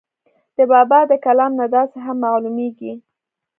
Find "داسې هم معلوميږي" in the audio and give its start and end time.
1.75-2.93